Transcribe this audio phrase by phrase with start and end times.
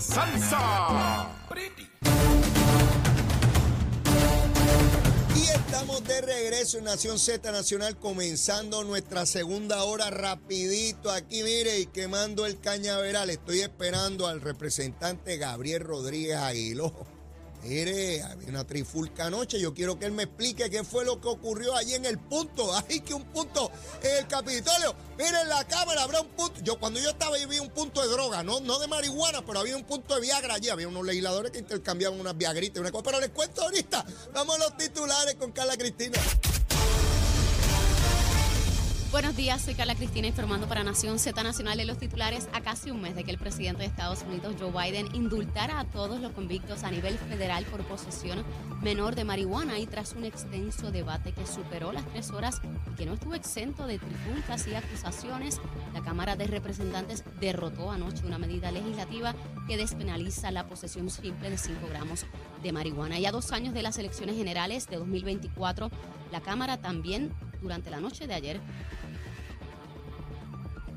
[0.00, 1.28] salsa.
[5.34, 11.78] Y estamos de regreso en Nación Z Nacional, comenzando nuestra segunda hora rapidito aquí, mire,
[11.80, 13.30] y quemando el cañaveral.
[13.30, 17.15] Estoy esperando al representante Gabriel Rodríguez Aguiló.
[17.66, 19.58] Mire, había una trifulca anoche.
[19.58, 22.72] Yo quiero que él me explique qué fue lo que ocurrió allí en el punto.
[22.88, 23.70] Ay, que un punto
[24.02, 24.94] en el Capitolio.
[25.18, 26.60] Miren la cámara, habrá un punto.
[26.62, 29.58] Yo cuando yo estaba ahí vi un punto de droga, no, no de marihuana, pero
[29.58, 30.68] había un punto de Viagra allí.
[30.68, 33.04] Había unos legisladores que intercambiaban unas Viagritas y una cosa.
[33.04, 34.04] Pero les cuento ahorita.
[34.32, 36.18] Vamos a los titulares con Carla Cristina.
[39.16, 42.90] Buenos días, soy Carla Cristina informando para Nación Z Nacional en los titulares a casi
[42.90, 46.32] un mes de que el presidente de Estados Unidos, Joe Biden, indultara a todos los
[46.32, 48.44] convictos a nivel federal por posesión
[48.82, 52.60] menor de marihuana y tras un extenso debate que superó las tres horas
[52.92, 55.62] y que no estuvo exento de trifulcas y acusaciones,
[55.94, 59.34] la Cámara de Representantes derrotó anoche una medida legislativa
[59.66, 62.26] que despenaliza la posesión simple de 5 gramos
[62.62, 63.18] de marihuana.
[63.18, 65.90] Y a dos años de las elecciones generales de 2024,
[66.32, 68.60] la Cámara también durante la noche de ayer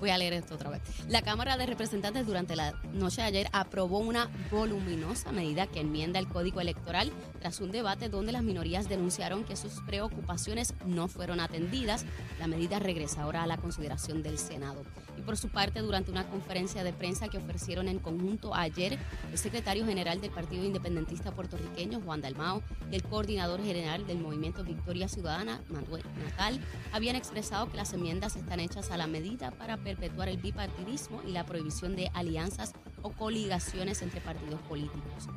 [0.00, 0.82] Voy a leer esto otra vez.
[1.08, 6.18] La Cámara de Representantes durante la noche de ayer aprobó una voluminosa medida que enmienda
[6.18, 11.40] el Código Electoral tras un debate donde las minorías denunciaron que sus preocupaciones no fueron
[11.40, 12.04] atendidas.
[12.38, 14.84] La medida regresa ahora a la consideración del Senado.
[15.16, 18.98] Y por su parte, durante una conferencia de prensa que ofrecieron en conjunto ayer,
[19.30, 24.64] el secretario general del Partido Independentista Puertorriqueño, Juan Dalmao, y el coordinador general del Movimiento
[24.64, 26.60] Victoria Ciudadana, Manuel Natal,
[26.92, 31.32] habían expresado que las enmiendas están hechas a la medida para perpetuar el bipartidismo y
[31.32, 35.28] la prohibición de alianzas o coligaciones entre partidos políticos.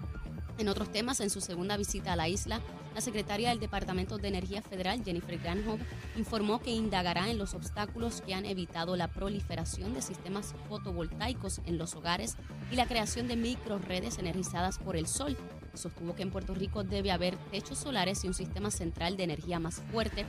[0.57, 2.61] En otros temas, en su segunda visita a la isla,
[2.95, 5.79] la secretaria del Departamento de Energía Federal, Jennifer Granholm,
[6.15, 11.77] informó que indagará en los obstáculos que han evitado la proliferación de sistemas fotovoltaicos en
[11.77, 12.37] los hogares
[12.71, 15.37] y la creación de microredes energizadas por el sol.
[15.75, 19.59] Sostuvo que en Puerto Rico debe haber techos solares y un sistema central de energía
[19.59, 20.25] más fuerte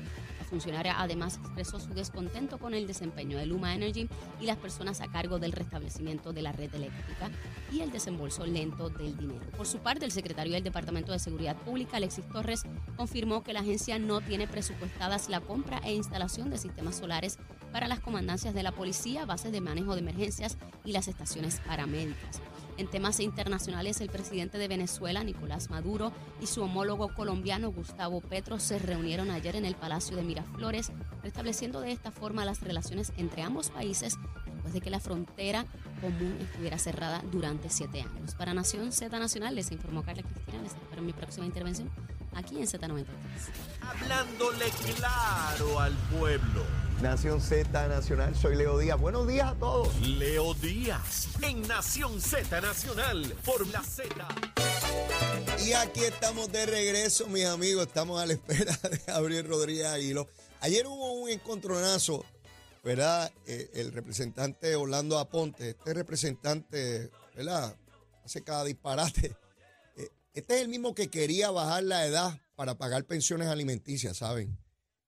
[0.48, 4.08] funcionaria además expresó su descontento con el desempeño de Luma Energy
[4.40, 7.30] y las personas a cargo del restablecimiento de la red eléctrica
[7.72, 9.46] y el desembolso lento del dinero.
[9.56, 12.62] Por su parte, el secretario del Departamento de Seguridad Pública, Alexis Torres,
[12.96, 17.38] confirmó que la agencia no tiene presupuestadas la compra e instalación de sistemas solares
[17.72, 22.40] para las comandancias de la policía, bases de manejo de emergencias y las estaciones paramédicas.
[22.78, 28.60] En temas internacionales, el presidente de Venezuela, Nicolás Maduro, y su homólogo colombiano, Gustavo Petro,
[28.60, 30.92] se reunieron ayer en el Palacio de Miraflores,
[31.24, 34.16] restableciendo de esta forma las relaciones entre ambos países
[34.46, 35.66] después de que la frontera
[36.00, 38.36] común estuviera cerrada durante siete años.
[38.36, 40.62] Para Nación Z Nacional, les informó Carla Cristina.
[40.62, 41.90] Les espero mi próxima intervención
[42.34, 43.06] aquí en Z93.
[43.80, 44.66] Hablándole
[44.96, 46.64] claro al pueblo.
[47.02, 48.98] Nación Z Nacional, soy Leo Díaz.
[48.98, 50.00] Buenos días a todos.
[50.00, 54.26] Leo Díaz en Nación Z Nacional por la Z.
[55.64, 57.86] Y aquí estamos de regreso, mis amigos.
[57.86, 60.26] Estamos a la espera de Gabriel Rodríguez Aguilo.
[60.60, 62.24] Ayer hubo un encontronazo,
[62.82, 63.30] ¿verdad?
[63.46, 67.76] Eh, el representante Orlando Aponte, este representante, ¿verdad?
[68.24, 69.36] Hace cada disparate.
[70.38, 74.56] Este es el mismo que quería bajar la edad para pagar pensiones alimenticias, ¿saben?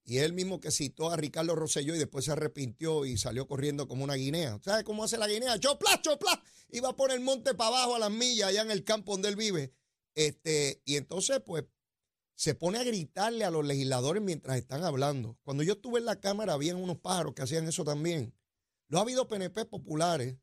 [0.02, 3.86] Y él mismo que citó a Ricardo Rosselló y después se arrepintió y salió corriendo
[3.86, 4.58] como una guinea.
[4.64, 5.56] ¿Sabes cómo hace la guinea?
[5.60, 6.42] ¡Chopla, chopla!
[6.70, 9.36] Iba por el monte para abajo a las millas, allá en el campo donde él
[9.36, 9.72] vive.
[10.16, 11.64] Este, y entonces, pues,
[12.34, 15.38] se pone a gritarle a los legisladores mientras están hablando.
[15.44, 18.34] Cuando yo estuve en la Cámara, habían unos pájaros que hacían eso también.
[18.88, 20.38] Lo ha habido PNP populares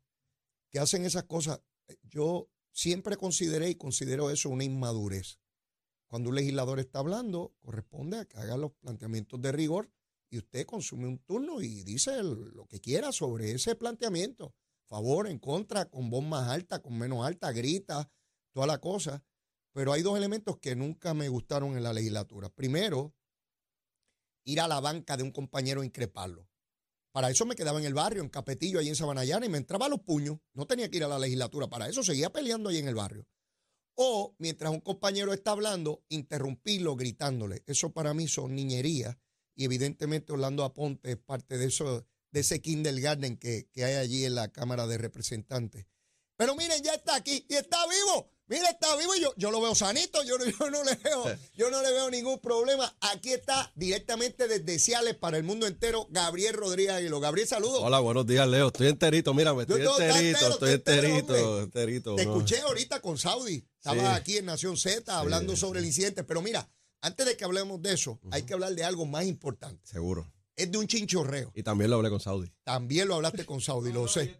[0.69, 1.59] que hacen esas cosas.
[2.03, 5.39] Yo siempre consideré y considero eso una inmadurez.
[6.05, 9.91] Cuando un legislador está hablando, corresponde a que haga los planteamientos de rigor
[10.29, 14.53] y usted consume un turno y dice lo que quiera sobre ese planteamiento.
[14.85, 18.11] Favor, en contra, con voz más alta, con menos alta, grita,
[18.53, 19.23] toda la cosa.
[19.73, 22.49] Pero hay dos elementos que nunca me gustaron en la legislatura.
[22.49, 23.15] Primero,
[24.43, 26.46] ir a la banca de un compañero a increparlo.
[27.17, 29.87] Para eso me quedaba en el barrio, en Capetillo, ahí en Sabanayana, y me entraba
[29.87, 30.37] a los puños.
[30.53, 33.25] No tenía que ir a la legislatura para eso, seguía peleando ahí en el barrio.
[33.95, 37.63] O mientras un compañero está hablando, interrumpirlo gritándole.
[37.65, 39.17] Eso para mí son niñerías.
[39.55, 44.23] Y evidentemente Orlando Aponte es parte de eso, de ese kindergarten que, que hay allí
[44.23, 45.87] en la Cámara de Representantes.
[46.35, 48.31] Pero miren, ya está aquí y está vivo.
[48.49, 51.69] Mira, está vivo y yo, yo lo veo sanito, yo, yo, no le veo, yo
[51.69, 52.95] no le veo ningún problema.
[53.01, 57.19] Aquí está directamente desde Ciales para el mundo entero, Gabriel Rodríguez Aguilo.
[57.19, 57.81] Gabriel, saludos.
[57.83, 58.67] Hola, buenos días, Leo.
[58.67, 62.15] Estoy enterito, mírame, estoy Yo- enterito, entero, estoy enterito, enterito.
[62.15, 62.31] Te no.
[62.35, 63.67] escuché ahorita con Saudi.
[63.77, 64.21] Estabas Sí.
[64.21, 66.23] aquí en Nación Z hablando sobre el incidente.
[66.23, 66.69] Pero mira,
[67.01, 69.81] antes de que hablemos de eso, hay que hablar de algo más importante.
[69.85, 70.31] Seguro.
[70.55, 71.51] Es de un chinchorreo.
[71.53, 72.51] Y también lo hablé con Saudi.
[72.63, 74.39] También lo hablaste con Saudi, lo sé.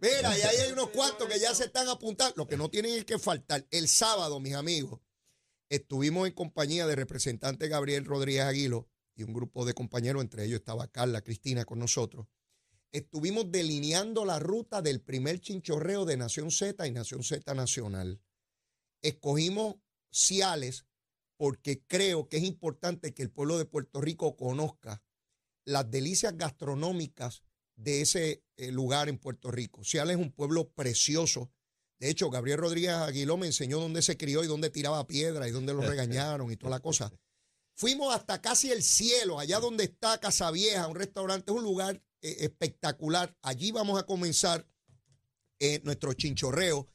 [0.00, 2.34] Mira, y ahí hay unos cuantos que ya se están apuntando.
[2.36, 3.66] Lo que no tienen es que faltar.
[3.70, 5.00] El sábado, mis amigos,
[5.68, 10.60] estuvimos en compañía de representante Gabriel Rodríguez Aguilo y un grupo de compañeros, entre ellos
[10.60, 12.26] estaba Carla Cristina con nosotros.
[12.92, 18.22] Estuvimos delineando la ruta del primer chinchorreo de Nación Z y Nación Z Nacional.
[19.02, 19.76] Escogimos
[20.10, 20.86] Ciales
[21.36, 25.02] porque creo que es importante que el pueblo de Puerto Rico conozca
[25.64, 27.42] las delicias gastronómicas
[27.78, 29.84] de ese eh, lugar en Puerto Rico.
[29.84, 31.50] Ciales es un pueblo precioso.
[31.98, 35.52] De hecho, Gabriel Rodríguez Aguiló me enseñó dónde se crió y dónde tiraba piedra y
[35.52, 37.12] dónde lo regañaron y toda la cosa.
[37.74, 42.02] Fuimos hasta casi el cielo, allá donde está Casa Vieja, un restaurante, es un lugar
[42.20, 43.36] eh, espectacular.
[43.42, 44.66] Allí vamos a comenzar
[45.60, 46.88] eh, nuestro chinchorreo.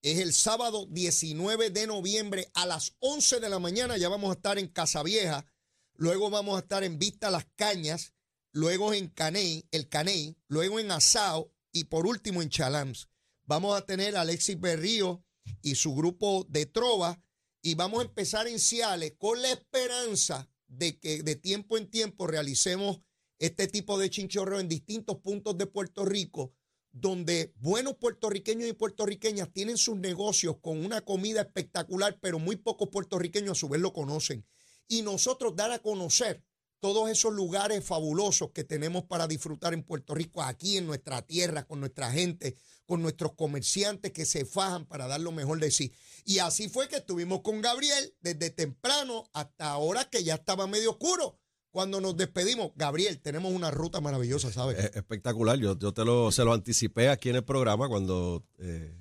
[0.00, 3.98] Es el sábado 19 de noviembre a las 11 de la mañana.
[3.98, 5.44] Ya vamos a estar en Casa Vieja.
[5.92, 8.14] Luego vamos a estar en Vista Las Cañas.
[8.52, 10.36] Luego en Caney, el Caney.
[10.48, 11.52] Luego en Asao.
[11.72, 13.08] Y por último en Chalams.
[13.44, 15.24] Vamos a tener a Alexis Berrío
[15.62, 17.22] y su grupo de Trova.
[17.62, 22.26] Y vamos a empezar en Ciales con la esperanza de que de tiempo en tiempo
[22.26, 23.00] realicemos
[23.38, 26.54] este tipo de chinchorreo en distintos puntos de Puerto Rico,
[26.92, 32.88] donde buenos puertorriqueños y puertorriqueñas tienen sus negocios con una comida espectacular, pero muy pocos
[32.88, 34.46] puertorriqueños a su vez lo conocen.
[34.88, 36.44] Y nosotros dar a conocer
[36.80, 41.66] todos esos lugares fabulosos que tenemos para disfrutar en Puerto Rico, aquí en nuestra tierra,
[41.66, 42.56] con nuestra gente,
[42.86, 45.92] con nuestros comerciantes que se fajan para dar lo mejor de sí.
[46.24, 50.90] Y así fue que estuvimos con Gabriel desde temprano hasta ahora que ya estaba medio
[50.90, 51.38] oscuro
[51.70, 54.76] cuando nos despedimos, Gabriel, tenemos una ruta maravillosa, ¿sabes?
[54.94, 55.56] espectacular.
[55.58, 58.92] Yo, te lo, se lo anticipé aquí en el programa cuando eh,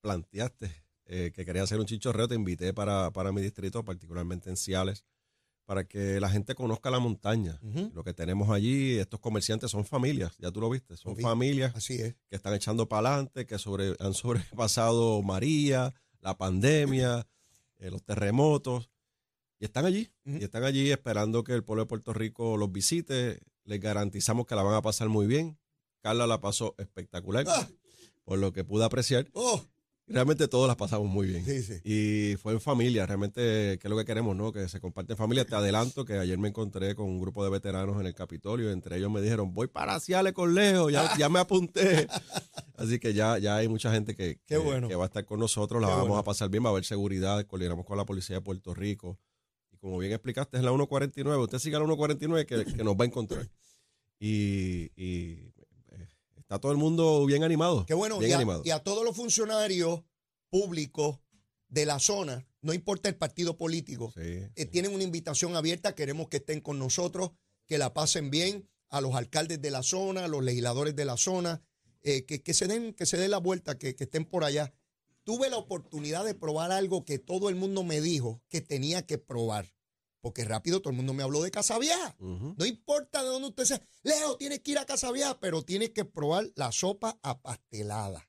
[0.00, 2.28] planteaste eh, que quería hacer un chichorreo.
[2.28, 5.04] Te invité para, para mi distrito, particularmente en Ciales,
[5.70, 7.60] para que la gente conozca la montaña.
[7.94, 11.94] Lo que tenemos allí, estos comerciantes son familias, ya tú lo viste, son familias Así
[11.94, 12.16] es.
[12.28, 17.24] que están echando para adelante, que sobre, han sobrepasado María, la pandemia,
[17.78, 18.90] eh, los terremotos
[19.60, 23.38] y están allí, y están allí esperando que el pueblo de Puerto Rico los visite.
[23.62, 25.56] Les garantizamos que la van a pasar muy bien.
[26.00, 27.68] Carla la pasó espectacular, ah.
[28.24, 29.28] por lo que pude apreciar.
[29.34, 29.62] Oh.
[30.12, 31.44] Realmente todos las pasamos muy bien.
[31.84, 34.52] Y fue en familia, realmente, que es lo que queremos, ¿no?
[34.52, 35.44] Que se comparte en familia.
[35.44, 38.72] Te adelanto que ayer me encontré con un grupo de veteranos en el Capitolio.
[38.72, 42.08] Entre ellos me dijeron, voy para Ciales con Leo, ya, ya me apunté.
[42.76, 45.80] Así que ya, ya hay mucha gente que, que, va a estar con nosotros.
[45.80, 47.46] La vamos a pasar bien, va a haber seguridad.
[47.46, 49.18] Coordinamos con la policía de Puerto Rico
[49.80, 51.42] como bien explicaste, es la 149.
[51.42, 53.48] Usted siga la 149 que, que nos va a encontrar.
[54.18, 55.52] Y, y,
[56.50, 57.86] está todo el mundo bien animado.
[57.86, 58.20] Qué bueno.
[58.20, 60.02] y, a, y, a, todos los funcionarios
[60.48, 61.20] públicos
[61.68, 65.94] de la zona, no importa el partido político, eh, tienen una invitación abierta.
[65.94, 67.30] Queremos que estén con nosotros,
[67.66, 68.68] que la pasen bien.
[68.92, 71.62] A los alcaldes de la zona, a los legisladores de la zona,
[72.02, 74.74] eh, que, que, se den, que se den la vuelta, que, que estén por allá
[75.22, 79.16] tuve la oportunidad de probar algo que todo el mundo me dijo que tenía que
[79.18, 79.72] probar.
[80.20, 82.14] Porque rápido todo el mundo me habló de Casa Vieja.
[82.18, 83.80] No importa de dónde usted sea.
[84.02, 88.28] Leo, tienes que ir a Casa Vieja, pero tienes que probar la sopa apastelada.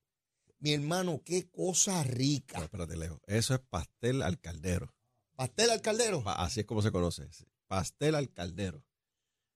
[0.59, 2.59] Mi hermano, qué cosa rica.
[2.63, 3.19] espérate, Leo.
[3.25, 4.93] Eso es pastel al caldero.
[5.35, 6.23] ¿Pastel al caldero?
[6.25, 7.27] Así es como se conoce.
[7.67, 8.85] Pastel al caldero.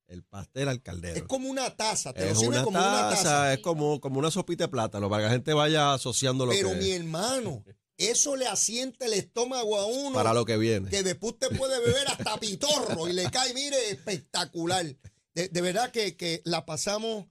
[0.07, 1.15] El pastel al caldero.
[1.15, 3.53] Es como una taza, te es lo una como taza, una taza.
[3.53, 6.69] Es como, como una sopita de plátano, para que la gente vaya asociando lo Pero
[6.71, 7.63] que mi hermano,
[7.97, 10.13] eso le asienta el estómago a uno.
[10.13, 10.89] Para lo que viene.
[10.89, 14.86] Que después usted puede beber hasta pitorro y le cae, mire, espectacular.
[15.34, 17.25] De, verdad que, la pasamos,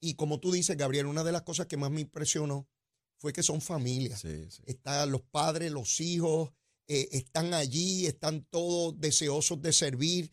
[0.00, 2.68] y como tú dices, Gabriel, una de las cosas que más me impresionó
[3.16, 4.24] fue que son familias.
[4.66, 6.50] Están los padres, los hijos,
[6.88, 10.32] eh, están allí, están todos deseosos de servir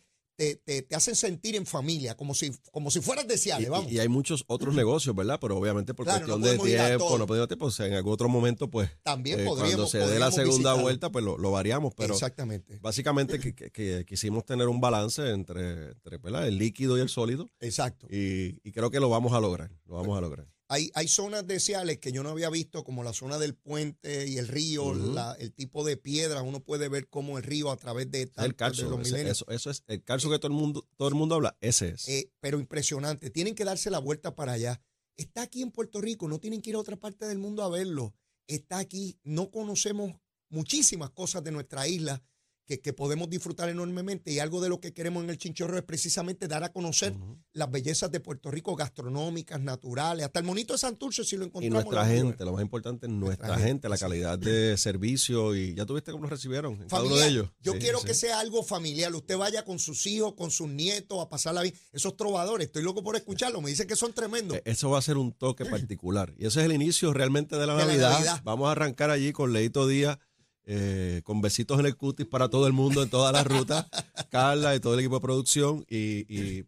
[0.64, 3.90] te, hacen sentir en familia, como si, como si fueras de Ciales, vamos.
[3.90, 5.38] Y, hay muchos otros negocios, ¿verdad?
[5.40, 8.90] Pero obviamente por cuestión de tiempo, no podemos tiempo, en algún otro momento, pues.
[9.02, 11.94] También eh, Cuando se dé la segunda vuelta, pues lo, variamos.
[11.94, 12.78] Pero Exactamente.
[12.80, 17.50] Básicamente que, quisimos tener un balance entre, entre el líquido y el sólido.
[17.60, 18.06] Exacto.
[18.10, 19.70] Y, y creo que lo vamos a lograr.
[19.86, 20.51] Lo vamos a lograr.
[20.68, 24.38] Hay, hay zonas deseables que yo no había visto, como la zona del puente y
[24.38, 24.92] el río,
[25.38, 26.42] el tipo de piedra.
[26.42, 30.02] Uno puede ver cómo el río a través de, el calcio, eso, eso, es el
[30.02, 32.08] calcio que todo el mundo, todo el mundo habla, ese es.
[32.08, 33.30] Eh, pero impresionante.
[33.30, 34.80] Tienen que darse la vuelta para allá.
[35.16, 37.68] Está aquí en Puerto Rico, no tienen que ir a otra parte del mundo a
[37.68, 38.14] verlo.
[38.46, 40.14] Está aquí, no conocemos
[40.48, 42.22] muchísimas cosas de nuestra isla
[42.66, 45.82] que, que podemos disfrutar enormemente y algo de lo que queremos en el chinchorro es
[45.84, 47.14] precisamente dar a conocer
[47.52, 51.46] las bellezas de Puerto Rico, gastronómicas, naturales, hasta el monito de Santurce si lo Y
[51.48, 51.84] encontramos.
[51.84, 52.24] nuestra lo vamos a ver.
[52.26, 54.02] gente, lo más importante es nuestra, Nuestra gente, la sí.
[54.04, 57.24] calidad de servicio y ya tuviste cómo nos recibieron en cada uno Familiar.
[57.26, 57.48] de ellos.
[57.60, 58.06] Yo Sí, quiero sí.
[58.06, 59.14] que sea algo familiar.
[59.14, 61.74] Usted vaya con sus hijos, con sus nietos a pasarla bien.
[61.92, 63.60] Esos trovadores, estoy loco por escucharlo.
[63.60, 64.56] Me dicen que son tremendos.
[64.58, 66.32] Eh, Eso va a ser un toque particular.
[66.38, 68.10] Y ese es el inicio realmente de la, De la Navidad.
[68.12, 68.40] Navidad.
[68.44, 70.18] Vamos a arrancar allí con Leito Díaz,
[70.64, 73.86] eh, con besitos en el cutis para todo el mundo en todas las rutas.
[74.30, 75.84] Carla y todo el equipo de producción.
[75.88, 76.64] Y, y-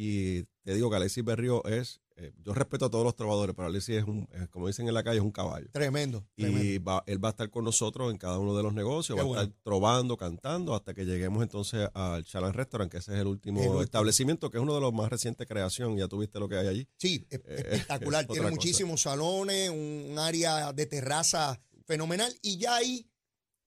[0.00, 3.66] y te digo que Alexis Berrío es, eh, yo respeto a todos los trovadores, pero
[3.66, 5.66] Alexis es un, eh, como dicen en la calle, es un caballo.
[5.72, 6.24] Tremendo.
[6.36, 6.62] tremendo.
[6.64, 9.24] Y va- él va a estar con nosotros en cada uno de los negocios, Qué
[9.24, 13.18] va a estar trovando, cantando, hasta que lleguemos entonces al Chalan Restaurant, que ese es
[13.20, 13.82] el último, El último.
[13.82, 15.96] establecimiento, que es uno de los más recientes creación.
[15.96, 16.88] Ya tuviste lo que hay allí.
[16.96, 17.40] Sí, Eh,
[17.88, 18.22] espectacular.
[18.22, 18.54] es Tiene cosa.
[18.54, 22.32] muchísimos salones, un área de terraza fenomenal.
[22.42, 23.04] Y ya ahí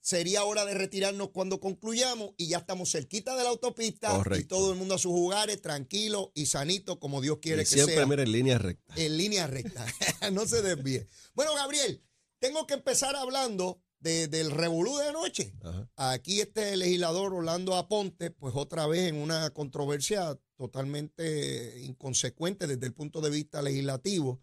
[0.02, 4.72] sería hora de retirarnos cuando concluyamos y ya estamos cerquita de la autopista y todo
[4.74, 8.06] el mundo a sus hogares, tranquilo y sanito, como Dios quiere Y que siempre, sea.
[8.08, 8.94] mira, en línea recta.
[8.98, 9.86] en línea recta.
[10.34, 11.08] no se desvíe.
[11.36, 12.04] Bueno, Gabriel,
[12.40, 15.54] tengo que empezar hablando de- del revolú de anoche.
[15.62, 15.88] Ajá.
[15.96, 22.94] Aquí este legislador Orlando Aponte, pues otra vez en una controversia totalmente inconsecuente desde el
[22.94, 24.42] punto de vista legislativo.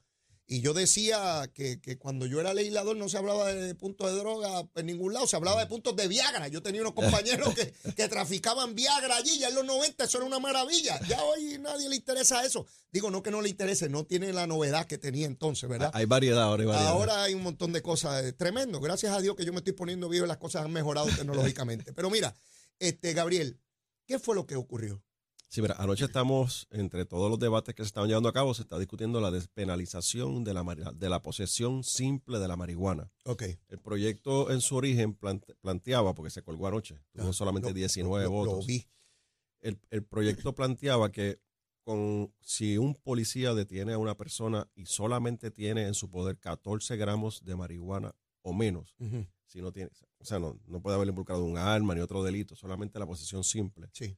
[0.51, 4.19] Y yo decía que, que cuando yo era legislador no se hablaba de puntos de
[4.19, 6.49] droga en ningún lado, se hablaba de puntos de Viagra.
[6.49, 10.27] Yo tenía unos compañeros que, que traficaban Viagra allí, ya en los 90 eso era
[10.27, 10.99] una maravilla.
[11.07, 12.67] Ya hoy nadie le interesa eso.
[12.91, 15.91] Digo, no que no le interese, no tiene la novedad que tenía entonces, ¿verdad?
[15.93, 16.93] Hay variedad, ahora hay variedad.
[16.93, 18.81] Ahora hay un montón de cosas eh, tremendo.
[18.81, 21.93] Gracias a Dios que yo me estoy poniendo viejo y las cosas han mejorado tecnológicamente.
[21.95, 22.35] Pero mira,
[22.79, 23.61] este Gabriel,
[24.07, 25.05] ¿qué fue lo que ocurrió?
[25.51, 28.63] Sí, mira, anoche estamos, entre todos los debates que se estaban llevando a cabo, se
[28.63, 30.63] está discutiendo la despenalización de la,
[30.95, 33.11] de la posesión simple de la marihuana.
[33.25, 33.45] Ok.
[33.69, 38.29] El proyecto en su origen plante- planteaba, porque se colgó anoche, tuvo solamente 19 Ah,
[38.29, 38.67] Lo votos.
[38.67, 38.87] vi.
[39.61, 41.41] el, el proyecto planteaba que
[41.83, 46.97] con, si un policía detiene a una persona y solamente tiene en su poder 14
[46.99, 48.95] gramos de marihuana o menos,
[49.47, 52.55] si no tiene, o sea, no, no puede haber involucrado un arma ni otro delito,
[52.55, 54.15] solamente la posesión simple, Sí.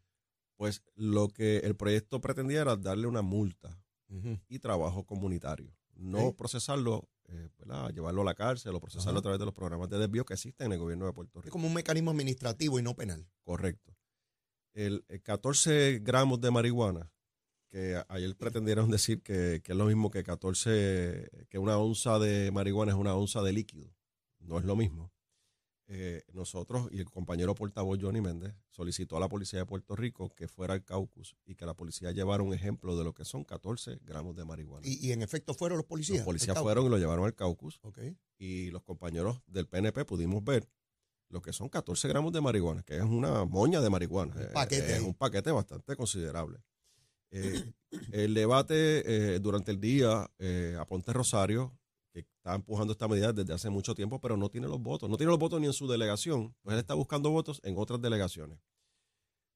[0.61, 3.83] Pues lo que el proyecto pretendía era darle una multa
[4.47, 7.49] y trabajo comunitario, no procesarlo, eh,
[7.95, 9.19] llevarlo a la cárcel o procesarlo Ajá.
[9.21, 11.45] a través de los programas de desvío que existen en el gobierno de Puerto Es
[11.47, 11.52] Rico.
[11.55, 13.26] como un mecanismo administrativo y no penal.
[13.43, 13.97] Correcto.
[14.75, 17.11] El, el 14 gramos de marihuana,
[17.71, 22.50] que ayer pretendieron decir que, que es lo mismo que 14, que una onza de
[22.50, 23.97] marihuana es una onza de líquido.
[24.40, 25.11] No es lo mismo.
[25.92, 30.32] Eh, nosotros y el compañero portavoz Johnny Méndez solicitó a la policía de Puerto Rico
[30.37, 33.42] que fuera al caucus y que la policía llevara un ejemplo de lo que son
[33.42, 34.87] 14 gramos de marihuana.
[34.87, 36.18] Y, y en efecto fueron los policías.
[36.18, 37.80] Los policías fueron y lo llevaron al caucus
[38.38, 40.68] y los compañeros del PNP pudimos ver
[41.28, 44.35] lo que son 14 gramos de marihuana, que es una moña de marihuana.
[44.37, 46.61] Un paquete Es un paquete bastante considerable.
[47.32, 47.73] Eh,
[48.12, 51.80] el debate eh, durante el día, eh, Aponte Rosario, que
[52.50, 55.09] está empujando esta medida desde hace mucho tiempo, pero no tiene los votos.
[55.09, 58.00] No tiene los votos ni en su delegación, pues él está buscando votos en otras
[58.00, 58.59] delegaciones.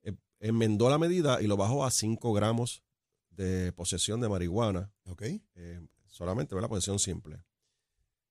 [0.02, 2.82] Eh, enmendó la medida y lo bajó a 5 gramos
[3.30, 5.22] de posesión de marihuana, Ok.
[5.54, 7.42] eh, solamente la posesión simple.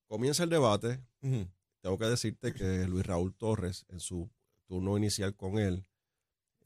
[0.08, 1.04] Comienza el debate,
[1.82, 4.30] tengo que decirte que Luis Raúl Torres, en su
[4.66, 5.86] turno inicial con él,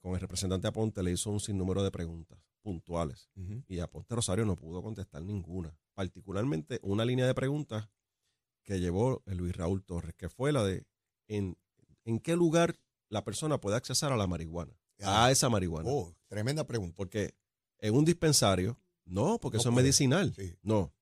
[0.01, 3.29] con el representante Aponte, le hizo un sinnúmero de preguntas puntuales.
[3.67, 5.75] Y Aponte Rosario no pudo contestar ninguna.
[5.97, 7.89] Particularmente una línea de preguntas
[8.61, 10.85] que llevó Luis Raúl Torres, que fue la de
[11.27, 11.57] en,
[12.03, 15.89] en qué lugar la persona puede accesar a la marihuana, a esa marihuana.
[15.89, 16.93] Oh, tremenda pregunta.
[16.95, 17.33] Porque
[17.79, 20.35] en un dispensario, no, porque No eso es medicinal.
[20.35, 20.55] Sí.
[20.61, 20.93] No.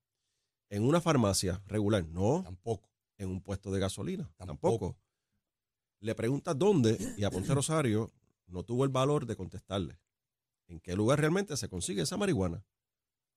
[0.70, 2.90] En una farmacia regular, no Tampoco.
[3.18, 4.32] en un puesto de gasolina.
[4.38, 4.48] Tampoco.
[4.48, 5.00] Tampoco.
[6.00, 8.10] Le preguntas dónde y Aponte Rosario
[8.48, 10.00] no tuvo el valor de contestarle.
[10.68, 12.64] ¿En qué lugar realmente se consigue esa marihuana?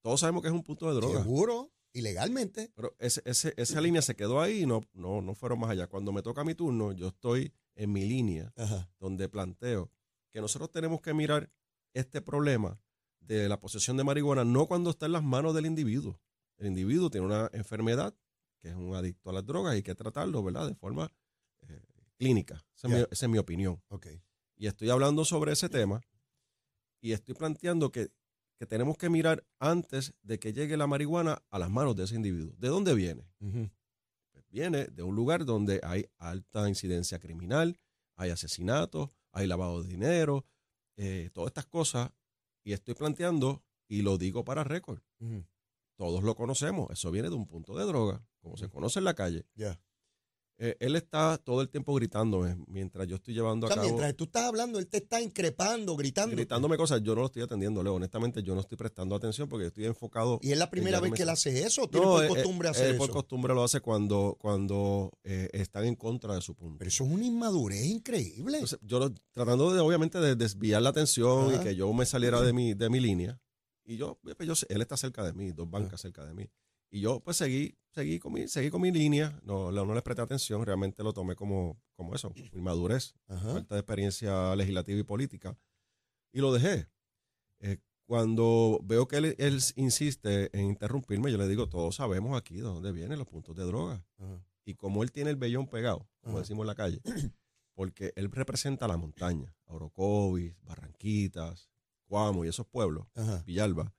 [0.02, 1.22] Todos sabemos que es un punto de droga.
[1.22, 1.72] Seguro.
[1.92, 2.70] Ilegalmente.
[2.74, 5.86] Pero ese, ese- esa línea se quedó ahí y no, no, no fueron más allá.
[5.88, 8.90] Cuando me toca mi turno, yo estoy en mi línea Ajá.
[9.00, 9.90] donde planteo
[10.30, 11.50] que nosotros tenemos que mirar
[11.94, 12.80] este problema
[13.20, 16.20] de la posesión de marihuana no cuando está en las manos del individuo.
[16.58, 18.14] El individuo tiene una enfermedad
[18.60, 20.68] que es un adicto a las drogas y hay que tratarlo, ¿verdad?
[20.68, 21.10] De forma
[21.62, 21.80] eh,
[22.16, 22.64] clínica.
[22.76, 23.82] Esa, es mi, esa es mi opinión.
[23.88, 24.06] Ok.
[24.56, 26.00] Y estoy hablando sobre ese tema
[27.00, 28.10] y estoy planteando que,
[28.58, 32.16] que tenemos que mirar antes de que llegue la marihuana a las manos de ese
[32.16, 32.54] individuo.
[32.58, 33.24] ¿De dónde viene?
[34.32, 37.78] Pues viene de un lugar donde hay alta incidencia criminal,
[38.16, 40.44] hay asesinatos, hay lavado de dinero,
[40.96, 42.10] eh, todas estas cosas.
[42.64, 45.00] Y estoy planteando, y lo digo para récord,
[45.96, 49.14] todos lo conocemos, eso viene de un punto de droga, como se conoce en la
[49.14, 49.46] calle.
[49.54, 49.80] Ya.
[50.60, 53.82] Eh, él está todo el tiempo gritándome mientras yo estoy llevando O a cabo.
[53.86, 56.34] mientras tú estás hablando, él te está increpando, gritando.
[56.34, 57.94] gritándome cosas, yo no lo estoy atendiendo, Leo.
[57.94, 60.40] Honestamente, yo no estoy prestando atención porque estoy enfocado.
[60.42, 61.84] ¿Y es la primera vez que él hace eso?
[61.84, 63.12] ¿O tiene No, por eh, costumbre eh, hacer él por eso?
[63.12, 66.76] costumbre lo hace cuando, cuando eh, están en contra de su punto.
[66.78, 68.54] Pero eso es una inmadurez increíble.
[68.54, 71.62] Entonces, yo lo- tratando de, obviamente, de desviar la atención Ajá.
[71.62, 73.40] y que yo me saliera de mi, de mi línea.
[73.84, 76.50] Y yo, pues, yo sé, él está cerca de mí, dos bancas cerca de mí.
[76.90, 79.38] Y yo, pues, seguí, seguí con mi, seguí con mi línea.
[79.42, 80.64] No, no, les presté atención.
[80.64, 83.52] Realmente lo tomé como, como eso, inmadurez, Ajá.
[83.54, 85.59] falta de experiencia legislativa y política.
[86.33, 86.88] Y lo dejé.
[87.61, 92.54] Eh, cuando veo que él, él insiste en interrumpirme, yo le digo, todos sabemos aquí
[92.57, 94.42] de dónde vienen los puntos de droga Ajá.
[94.64, 96.40] y como él tiene el vellón pegado, como Ajá.
[96.40, 97.00] decimos en la calle,
[97.75, 101.68] porque él representa la montaña, Orocovis, Barranquitas,
[102.07, 103.07] Cuamo y esos pueblos.
[103.45, 103.95] Villalba,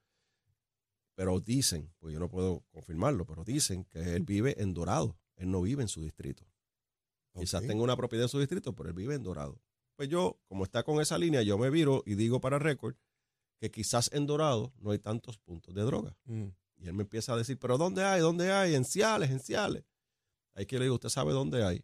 [1.19, 5.51] pero dicen, pues yo no puedo confirmarlo, pero dicen que él vive en Dorado, él
[5.51, 6.45] no vive en su distrito.
[7.38, 9.61] Quizás tenga una propiedad en su distrito, pero él vive en Dorado.
[9.97, 12.95] Pues yo, como está con esa línea, yo me viro y digo para récord
[13.59, 16.15] que quizás en Dorado no hay tantos puntos de droga.
[16.23, 16.47] Mm.
[16.77, 18.21] Y él me empieza a decir, pero ¿dónde hay?
[18.21, 18.75] ¿Dónde hay?
[18.75, 19.83] En Ciales, en Ciales.
[20.53, 21.83] Ahí que le digo, ¿usted sabe dónde hay?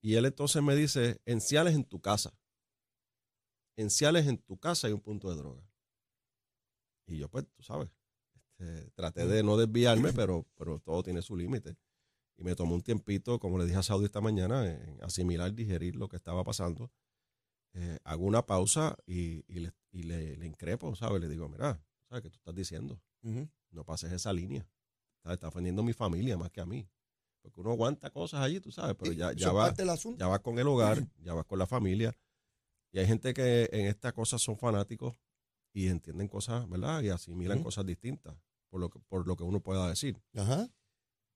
[0.00, 2.36] Y él entonces me dice, en Ciales en tu casa.
[3.76, 5.62] En Ciales en tu casa hay un punto de droga.
[7.06, 7.88] Y yo, pues, tú sabes,
[8.58, 11.76] este, traté de no desviarme, pero, pero todo tiene su límite.
[12.36, 15.96] Y me tomó un tiempito, como le dije a Saudi esta mañana, en asimilar, digerir
[15.96, 16.90] lo que estaba pasando.
[17.74, 21.20] Eh, hago una pausa y, y le, y le, le increpo, ¿sabes?
[21.20, 23.00] Le digo, mira, ¿sabes qué tú estás diciendo?
[23.70, 24.68] No pases esa línea.
[25.22, 25.36] ¿Sabes?
[25.36, 26.88] Está ofendiendo a mi familia más que a mí.
[27.42, 30.18] Porque uno aguanta cosas allí, tú sabes, pero ya, ya va, parte del asunto.
[30.18, 32.16] ya va con el hogar, ya va con la familia.
[32.92, 35.16] Y hay gente que en estas cosas son fanáticos
[35.72, 37.02] y entienden cosas, ¿verdad?
[37.02, 38.36] Y asimilan cosas distintas
[38.68, 40.20] por lo, que, por lo que uno pueda decir.
[40.36, 40.68] Ajá.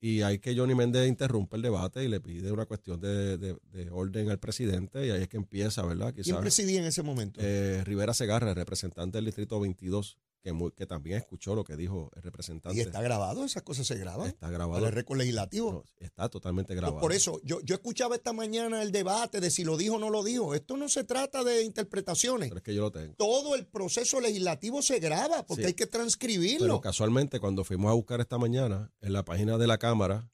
[0.00, 3.56] Y hay que Johnny Méndez interrumpe el debate y le pide una cuestión de, de-
[3.70, 6.12] de orden al presidente y ahí es que empieza, ¿verdad?
[6.12, 7.40] ¿Quién Quizás presidía en ese momento?
[7.42, 12.10] eh, Rivera Segarra, representante del Distrito 22, que, muy- que también escuchó lo que dijo
[12.16, 12.76] el representante.
[12.76, 14.26] y está grabado, esas cosas se graban.
[14.26, 14.84] Está Para grabado.
[14.86, 15.72] el récord legislativo.
[15.72, 17.00] No, está totalmente Pues grabado.
[17.00, 20.10] por eso, yo, yo escuchaba esta mañana el debate de si lo dijo o no
[20.10, 20.54] lo dijo.
[20.54, 22.48] Esto no se trata de interpretaciones.
[22.48, 23.14] Pero es que yo lo tengo.
[23.14, 25.66] Todo el proceso legislativo se graba porque Sí.
[25.68, 26.66] hay que transcribirlo.
[26.66, 30.28] Pero casualmente, cuando fuimos a buscar esta mañana, en la página de la Cámara,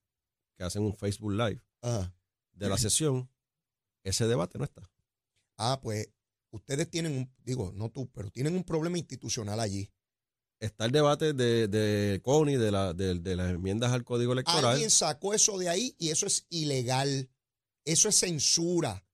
[0.57, 2.15] que hacen un Facebook Live Ajá.
[2.53, 3.31] de la sesión,
[4.05, 4.91] ese debate no está.
[5.59, 6.09] Ah, pues
[6.51, 9.91] ustedes tienen un, digo, no tú, pero tienen un problema institucional allí.
[10.61, 14.65] Está el debate de, de CONI, de, la, de, de las enmiendas al Código Electoral.
[14.73, 17.31] Alguien sacó eso de ahí y eso es ilegal.
[17.85, 19.05] Eso es censura.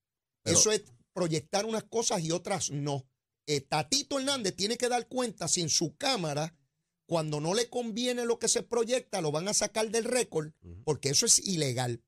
[0.42, 3.06] Pero- eso es proyectar unas cosas y otras no.
[3.46, 6.54] Eh, Tatito Hernández tiene que dar cuenta si en su cámara,
[7.06, 10.52] cuando no le conviene lo que se proyecta, lo van a sacar del récord,
[10.84, 12.02] porque eso es ilegal.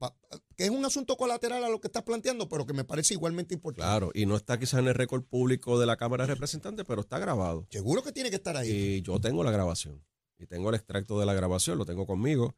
[0.56, 3.54] Que es un asunto colateral a lo que estás planteando, pero que me parece igualmente
[3.54, 3.86] importante.
[3.86, 7.02] Claro, y no está quizás en el récord público de la Cámara de Representantes, pero
[7.02, 7.66] está grabado.
[7.70, 8.70] Seguro que tiene que estar ahí.
[8.70, 10.02] Y yo tengo la grabación.
[10.38, 12.56] Y tengo el extracto de la grabación, lo tengo conmigo.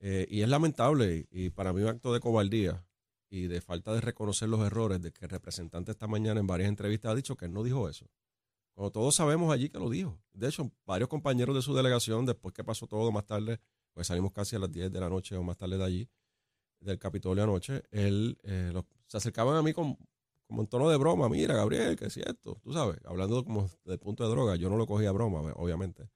[0.00, 1.26] Eh, y es lamentable.
[1.30, 2.84] Y, y para mí un acto de cobardía
[3.30, 6.68] y de falta de reconocer los errores de que el representante esta mañana en varias
[6.68, 8.06] entrevistas ha dicho que él no dijo eso.
[8.78, 10.20] Cuando todos sabemos allí que lo dijo.
[10.32, 13.58] De hecho, varios compañeros de su delegación, después que pasó todo más tarde,
[13.92, 16.08] pues salimos casi a las 10 de la noche o más tarde de allí,
[16.78, 19.98] del Capitolio anoche, él, eh, los- se acercaban a mí con,
[20.46, 23.98] como en tono de broma, mira, Gabriel, que es cierto, tú sabes, hablando como del
[23.98, 26.08] punto de droga, yo no lo cogía broma, obviamente.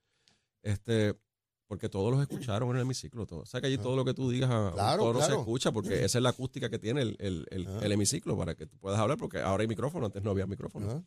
[0.62, 1.18] Este,
[1.66, 3.27] porque todos los escucharon en el hemiciclo.
[3.27, 3.40] Todo.
[3.40, 6.05] O sea que allí todo lo que tú digas a un Claro, se escucha, porque
[6.05, 7.81] esa es la acústica que tiene el, el- el- Ah.
[7.83, 10.87] el hemiciclo para que tú puedas hablar, porque ahora hay micrófono, antes no había micrófono.
[10.88, 11.03] Ajá.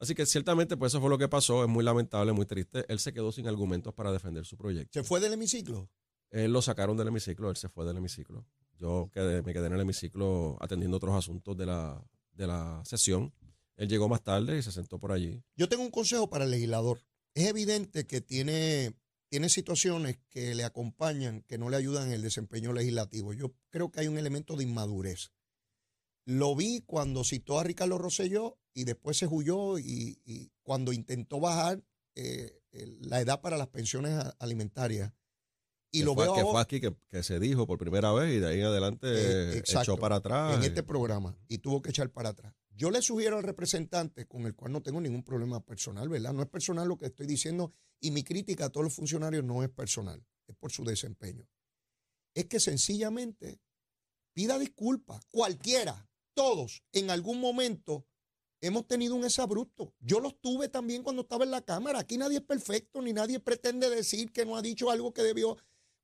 [0.00, 2.84] Así que ciertamente, pues eso fue lo que pasó, es muy lamentable, muy triste.
[2.88, 4.90] Él se quedó sin argumentos para defender su proyecto.
[4.92, 5.90] ¿Se fue del hemiciclo?
[6.30, 8.46] Él lo sacaron del hemiciclo, él se fue del hemiciclo.
[8.78, 13.34] Yo quedé, me quedé en el hemiciclo atendiendo otros asuntos de la, de la sesión.
[13.76, 15.42] Él llegó más tarde y se sentó por allí.
[15.56, 17.00] Yo tengo un consejo para el legislador.
[17.34, 18.94] Es evidente que tiene,
[19.28, 23.32] tiene situaciones que le acompañan, que no le ayudan en el desempeño legislativo.
[23.32, 25.32] Yo creo que hay un elemento de inmadurez.
[26.30, 31.40] Lo vi cuando citó a Ricardo Rosselló y después se huyó y, y cuando intentó
[31.40, 31.82] bajar
[32.16, 32.60] eh,
[33.00, 35.10] la edad para las pensiones alimentarias.
[35.90, 38.12] Y que lo fue, veo que ahora- fue aquí que, que se dijo por primera
[38.12, 39.92] vez y de ahí en adelante Eh, exacto.
[39.92, 40.54] echó para atrás.
[40.58, 42.52] en este programa y tuvo que echar para atrás.
[42.76, 46.34] Yo le sugiero al representante, con el cual no tengo ningún problema personal, ¿verdad?
[46.34, 49.62] No es personal lo que estoy diciendo y mi crítica a todos los funcionarios no
[49.64, 51.48] es personal, es por su desempeño.
[52.34, 53.60] Es que sencillamente
[54.34, 56.07] pida disculpas, cualquiera,
[56.38, 58.06] todos, en algún momento
[58.60, 59.92] hemos tenido un exabrupto.
[59.98, 61.98] Yo los tuve también cuando estaba en la Cámara.
[61.98, 65.56] Aquí nadie es perfecto, ni nadie pretende decir que no ha dicho algo que debió.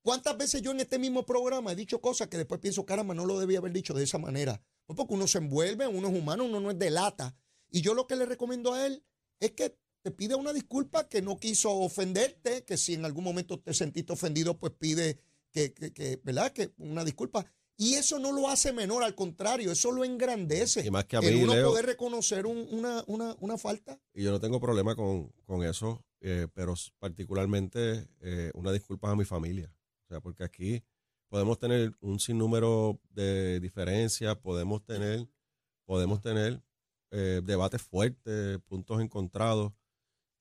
[0.02, 3.26] ¿Cuántas veces yo en este mismo programa he dicho cosas que después pienso, caramba, no
[3.26, 4.60] lo debía haber dicho de esa manera?
[4.86, 7.36] Pues porque uno se envuelve, uno es humano, uno no es de lata.
[7.70, 9.04] Y yo lo que le recomiendo a él
[9.38, 13.60] es que te pide una disculpa, que no quiso ofenderte, que si en algún momento
[13.60, 15.20] te sentiste ofendido, pues pide
[15.52, 16.50] que, que ¿verdad?
[16.50, 17.46] Que una disculpa.
[17.76, 20.86] Y eso no lo hace menor, al contrario, eso lo engrandece.
[20.86, 24.00] Y más que a mí, el uno Leo- poder reconocer un- una, una, una falta.
[24.12, 29.16] Y yo no tengo problema con, con eso, eh, pero particularmente eh, una disculpa a
[29.16, 29.74] mi familia.
[30.04, 30.84] O sea, porque aquí
[31.28, 35.26] podemos tener un sinnúmero de diferencias, podemos tener,
[35.84, 36.62] podemos tener
[37.10, 39.72] eh, debates fuertes, puntos encontrados,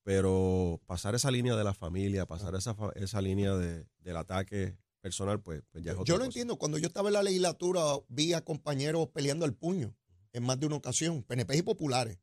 [0.03, 5.41] pero pasar esa línea de la familia, pasar esa, esa línea de, del ataque personal,
[5.41, 6.27] pues, pues ya es otra Yo lo cosa.
[6.29, 6.57] entiendo.
[6.57, 9.95] Cuando yo estaba en la legislatura, vi a compañeros peleando al puño
[10.31, 12.17] en más de una ocasión, PNP y populares,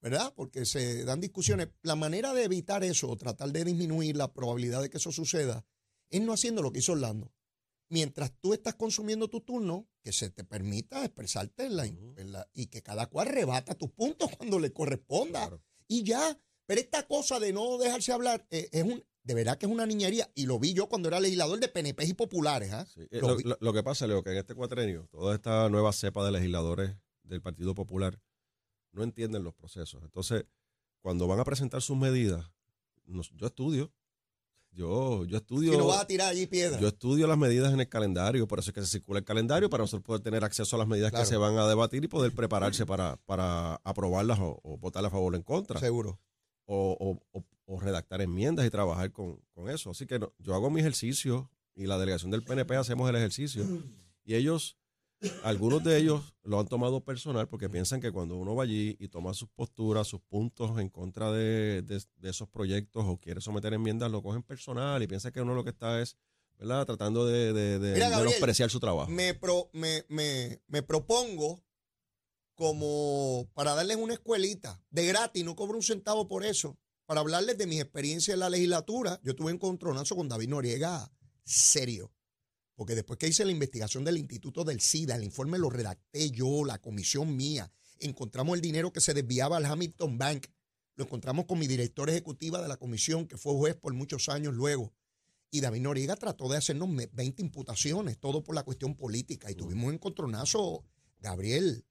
[0.00, 0.32] ¿verdad?
[0.34, 1.68] Porque se dan discusiones.
[1.82, 5.64] La manera de evitar eso, tratar de disminuir la probabilidad de que eso suceda,
[6.10, 7.30] es no haciendo lo que hizo Orlando.
[7.90, 12.48] Mientras tú estás consumiendo tu turno, que se te permita expresarte en la, en la-
[12.54, 15.40] y que cada cual rebata tus puntos cuando le corresponda.
[15.40, 15.62] Claro.
[15.86, 16.38] Y ya.
[16.66, 19.86] Pero esta cosa de no dejarse hablar eh, es un, de verdad que es una
[19.86, 20.30] niñería.
[20.34, 22.72] Y lo vi yo cuando era legislador de PNP y populares.
[22.72, 22.86] ¿ah?
[22.86, 23.20] Sí, eh,
[23.60, 27.40] Lo que pasa, Leo, que en este cuatrenio, toda esta nueva cepa de legisladores del
[27.42, 28.20] Partido Popular
[28.92, 30.02] no entienden los procesos.
[30.04, 30.44] Entonces,
[31.00, 32.44] cuando van a presentar sus medidas,
[33.06, 33.92] nos- yo estudio.
[34.70, 35.70] Yo, yo estudio.
[35.72, 36.80] Si no vas a tirar allí piedra.
[36.80, 39.70] Yo estudio las medidas en el calendario, por eso es que se circula el calendario,
[39.70, 41.24] para nosotros poder tener acceso a las medidas Claro.
[41.24, 45.12] que se van a debatir y poder prepararse para, para aprobarlas o, o votarlas a
[45.12, 46.18] favor o en contra Seguro.
[46.66, 49.90] o, o- o- o redactar enmiendas y trabajar con, con eso.
[49.90, 53.64] Así que no, yo hago mi ejercicio y la delegación del PNP hacemos el ejercicio.
[54.24, 54.76] Y ellos,
[55.42, 59.08] algunos de ellos lo han tomado personal porque piensan que cuando uno va allí y
[59.08, 63.72] toma sus posturas, sus puntos en contra de, de- de esos proyectos o quiere someter
[63.74, 66.16] enmiendas, lo cogen personal y piensan que uno lo que está es,
[66.58, 66.84] ¿verdad?
[66.86, 69.10] Tratando de, de, de Mira, Gabriel, menospreciar su trabajo.
[69.10, 71.62] Me, pro- me, me, me propongo
[72.54, 77.58] como para darles una escuelita de gratis, no cobro un centavo por eso, para hablarles
[77.58, 79.20] de mis experiencias en la legislatura.
[79.22, 81.10] Yo tuve un encontronazo con David Noriega
[81.44, 82.12] serio.
[82.76, 86.64] Porque después que hice la investigación del Instituto del SIDA, el informe lo redacté yo,
[86.64, 87.70] la comisión mía.
[88.00, 90.46] Encontramos el dinero que se desviaba al Hamilton Bank.
[90.96, 94.54] Lo encontramos con mi directora ejecutiva de la comisión, que fue juez por muchos años
[94.54, 94.92] luego.
[95.50, 99.50] Y David Noriega trató de hacernos me- 20 imputaciones, todo por la cuestión política.
[99.52, 100.84] Y tuvimos un encontronazo,
[101.20, 101.84] Gabriel,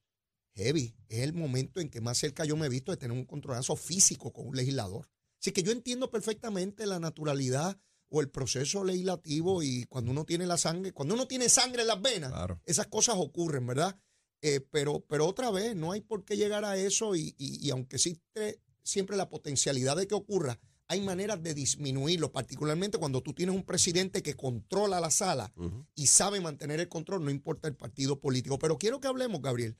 [0.55, 0.95] heavy.
[1.09, 3.75] Es el momento en que más cerca yo me he visto de tener un encontronazo
[3.75, 5.09] físico con un legislador.
[5.41, 7.77] Así que yo entiendo perfectamente la naturalidad
[8.09, 11.87] o el proceso legislativo y cuando uno tiene la sangre, cuando uno tiene sangre en
[11.87, 12.61] las venas, Claro.
[12.65, 13.99] esas cosas ocurren, ¿verdad?
[14.41, 17.69] Eh, pero, pero otra vez, no hay por qué llegar a eso y, y- y
[17.71, 23.33] aunque existe siempre la potencialidad de que ocurra, hay maneras de disminuirlo, particularmente cuando tú
[23.33, 25.51] tienes un presidente que controla la sala
[25.95, 28.59] y sabe mantener el control, no importa el partido político.
[28.59, 29.75] Pero quiero que hablemos, Gabriel,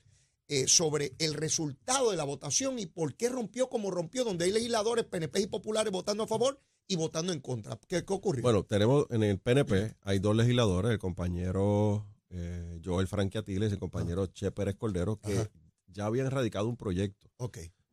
[0.48, 4.52] eh, sobre el resultado de la votación y por qué rompió como rompió, donde hay
[4.52, 7.78] legisladores, PNP y populares votando a favor y votando en contra.
[7.88, 8.42] ¿Qué, qué ocurrió?
[8.42, 13.78] Bueno, tenemos en el PNP, hay dos legisladores, el compañero eh, Joel Franquiatiles y el
[13.78, 15.50] compañero Che Pérez Cordero, que Ajá.
[15.86, 17.30] ya habían radicado un proyecto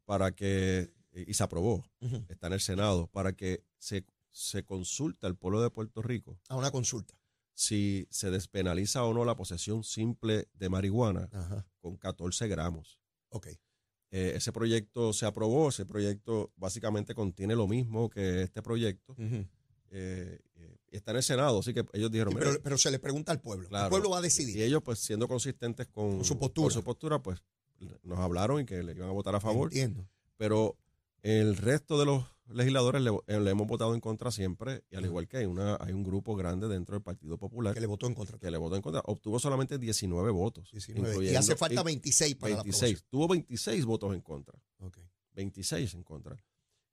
[0.05, 1.85] para que, y se aprobó,
[2.27, 6.57] está en el Senado, para que se, se consulte al pueblo de Puerto Rico A
[6.57, 7.13] una consulta.
[7.61, 11.63] Si se despenaliza o no la posesión simple de marihuana Ajá.
[11.79, 12.99] con 14 gramos.
[13.29, 13.47] Ok.
[14.09, 19.15] Eh, ese proyecto se aprobó, ese proyecto básicamente contiene lo mismo que este proyecto.
[19.91, 22.89] Eh, eh, está en el Senado, así que ellos dijeron, Sí, "Mira, pero, pero se
[22.89, 23.67] le pregunta al pueblo.
[23.69, 23.85] Claro.
[23.85, 24.61] El pueblo va a Y decidir.
[24.63, 26.73] ellos, pues, siendo consistentes con, Con su postura.
[26.73, 27.43] su postura, pues,
[28.03, 29.67] nos hablaron y que le iban a votar a favor.
[29.67, 30.07] Entiendo.
[30.37, 30.77] Pero
[31.21, 35.05] el resto de los legisladores le, eh, le hemos votado en contra siempre, y al
[35.05, 38.07] igual que hay, una, hay un grupo grande dentro del Partido Popular Que le votó
[38.07, 38.37] en contra.
[38.37, 39.01] que le votó en contra.
[39.05, 40.69] Obtuvo solamente 19 votos.
[40.71, 41.25] 19.
[41.31, 43.05] Y hace falta y- 26 para 26.
[43.09, 44.53] Tuvo 26 votos en contra.
[44.79, 45.05] la aprobación.
[45.05, 45.11] Ok.
[45.33, 46.35] 26 en contra.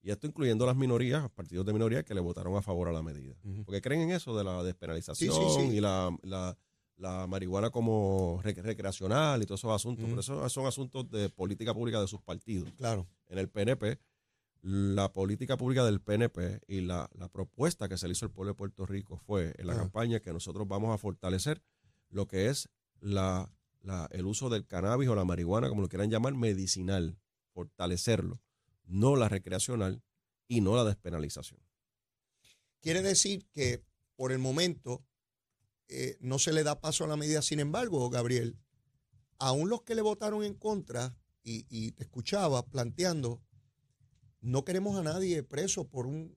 [0.01, 3.03] Y esto incluyendo las minorías, partidos de minoría que le votaron a favor a la
[3.03, 3.35] medida.
[3.65, 5.77] Porque creen en eso de la despenalización Sí, sí, sí.
[5.77, 6.57] y la, la-
[6.97, 10.03] la marihuana como rec- recreacional y todos esos asuntos.
[10.05, 10.11] Ujú.
[10.11, 12.73] Pero esos son asuntos de política pública de sus partidos.
[12.77, 13.07] Claro.
[13.29, 13.99] En el PNP,
[14.63, 18.53] la política pública del PNP y la, la propuesta que se le hizo al pueblo
[18.53, 19.83] de Puerto Rico fue en la Ajá.
[19.83, 21.63] campaña que nosotros vamos a fortalecer
[22.11, 22.69] lo que es
[23.01, 23.51] la,
[23.83, 27.19] la- el uso del cannabis o la marihuana, como lo quieran llamar, medicinal.
[27.53, 28.41] Fortalecerlo.
[28.85, 30.03] No la recreacional
[30.49, 31.61] y no la despenalización.
[32.81, 33.85] Quiere decir que
[34.17, 35.05] por el momento
[35.89, 37.43] eh, no se le da paso a la medida.
[37.43, 38.57] Sin embargo, Gabriel,
[39.39, 43.41] aún los que le votaron en contra, y, y te escuchaba planteando,
[44.41, 46.37] no queremos a nadie preso por un,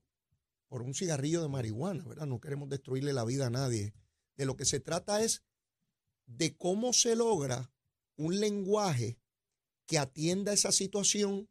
[0.67, 2.25] por un cigarrillo de marihuana, ¿verdad?
[2.25, 3.93] No queremos destruirle la vida a nadie.
[4.35, 5.43] De lo que se trata es
[6.25, 7.71] de cómo se logra
[8.15, 9.19] un lenguaje
[9.85, 11.49] que atienda esa situación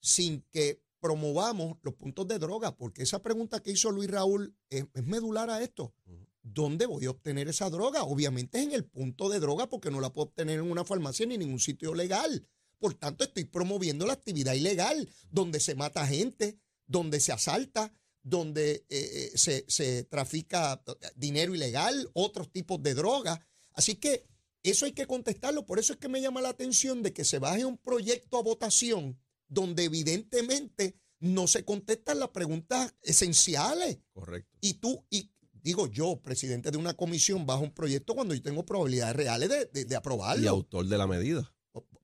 [0.00, 4.84] sin que promovamos los puntos de droga, porque esa pregunta que hizo Luis Raúl es,
[4.94, 5.94] es medular a esto.
[6.42, 8.02] ¿Dónde voy a obtener esa droga?
[8.02, 11.26] Obviamente es en el punto de droga porque no la puedo obtener en una farmacia
[11.26, 12.48] ni en ningún sitio legal.
[12.78, 18.72] Por tanto, estoy promoviendo la actividad ilegal, donde se mata gente, donde se asalta, donde
[18.72, 20.82] eh, eh, se, se trafica
[21.16, 23.38] dinero ilegal, otros tipos de drogas.
[23.72, 24.26] Así que
[24.62, 25.64] eso hay que contestarlo.
[25.66, 28.42] Por eso es que me llama la atención de que se baje un proyecto a
[28.42, 33.98] votación donde evidentemente no se contestan las preguntas esenciales.
[34.12, 34.56] Correcto.
[34.60, 38.64] Y tú, y digo yo, presidente de una comisión, bajo un proyecto cuando yo tengo
[38.64, 40.44] probabilidades reales de, de- de aprobarlo.
[40.44, 41.52] Y autor de la medida.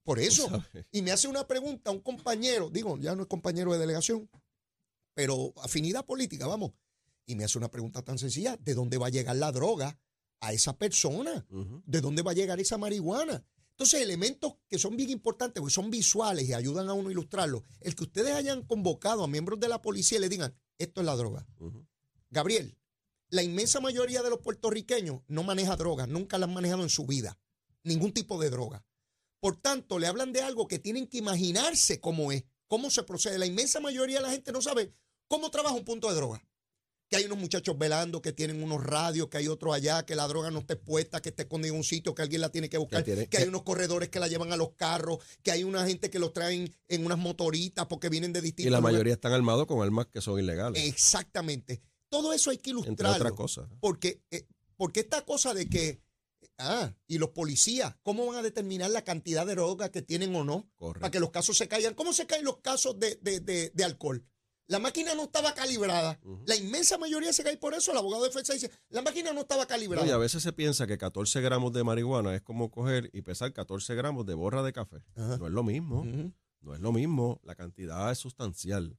[0.04, 0.48] Por eso.
[0.92, 4.28] Y me hace una pregunta un compañero, digo, ya no es compañero de delegación,
[5.14, 6.72] pero afinidad política, vamos.
[7.26, 9.98] Y me hace una pregunta tan sencilla, ¿de dónde va a llegar la droga
[10.40, 11.46] a esa persona?
[11.86, 13.42] ¿De dónde va a llegar esa marihuana?
[13.70, 17.64] Entonces, elementos que son bien importantes, porque son visuales y ayudan a uno a ilustrarlo.
[17.80, 21.06] El que ustedes hayan convocado a miembros de la policía y le digan, esto es
[21.06, 21.46] la droga.
[22.30, 22.76] Gabriel,
[23.30, 27.06] la inmensa mayoría de los puertorriqueños no maneja drogas, nunca la han manejado en su
[27.06, 27.38] vida,
[27.82, 28.84] ningún tipo de droga.
[29.44, 33.36] Por tanto, le hablan de algo que tienen que imaginarse cómo es, cómo se procede.
[33.36, 34.94] La inmensa mayoría de la gente no sabe
[35.28, 36.42] cómo trabaja un punto de droga.
[37.10, 40.26] Que hay unos muchachos velando, que tienen unos radios, que hay otro allá, que la
[40.28, 42.78] droga no está expuesta, que está escondida en un sitio, que alguien la tiene que
[42.78, 45.62] buscar, Que tiene- que hay unos corredores que la llevan a los carros, que hay
[45.62, 48.94] una gente que los traen en unas motoritas porque vienen de distintos Y la lugares.
[48.94, 50.82] mayoría están armados con armas que son ilegales.
[50.86, 51.82] Exactamente.
[52.08, 53.16] Todo eso hay que entre ilustrarlo.
[53.16, 53.68] otras cosas.
[53.78, 54.46] Porque, eh,
[54.78, 56.00] porque esta cosa de que,
[56.58, 60.44] ah, y los policías, ¿cómo van a determinar la cantidad de droga que tienen o
[60.44, 60.70] no?
[60.76, 61.00] Correcto.
[61.00, 61.94] Para que los casos se caigan.
[61.94, 64.24] ¿Cómo se caen los casos de, de- de- de alcohol?
[64.66, 66.18] La máquina no estaba calibrada.
[66.46, 67.90] La inmensa mayoría se cae por eso.
[67.92, 70.06] El abogado de defensa dice, la máquina no estaba No, calibrada.
[70.06, 73.52] y a veces se piensa que 14 gramos de marihuana es como coger y pesar
[73.52, 75.04] 14 gramos de borra de café.
[75.16, 75.36] Ajá.
[75.36, 76.02] No es lo mismo.
[76.62, 77.40] No es lo mismo.
[77.42, 78.98] La cantidad es sustancial.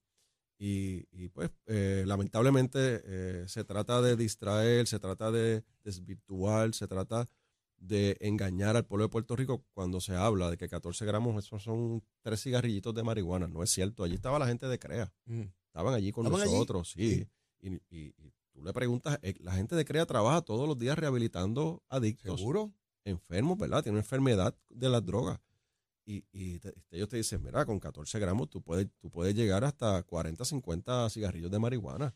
[0.58, 6.88] Y, y, pues, eh, lamentablemente, eh, se trata de distraer, se trata de desvirtuar, se
[6.88, 7.30] trata
[7.78, 11.62] de engañar al pueblo de Puerto Rico cuando se habla de que 14 gramos, esos
[11.62, 13.48] son tres cigarrillitos de marihuana.
[13.48, 14.04] No es cierto.
[14.04, 15.14] Allí estaba la gente de CREA.
[15.28, 15.50] Ujú.
[15.68, 16.54] Estaban allí con ¿Estaban allí?
[16.54, 17.16] nosotros, sí.
[17.16, 17.28] Sí.
[17.62, 20.98] Y, y- y tú le preguntas, eh, la gente de CREA trabaja todos los días
[20.98, 22.74] rehabilitando adictos, ¿Seguro?
[23.04, 23.84] enfermos, ¿verdad?
[23.84, 25.40] Tienen enfermedad de las drogas.
[26.06, 29.64] Y, y te- ellos te dicen, mira, con 14 gramos tú puedes, tú puedes llegar
[29.64, 32.16] hasta 40, 50 cigarrillos de marihuana.